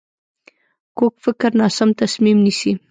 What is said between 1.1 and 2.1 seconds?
فکر ناسم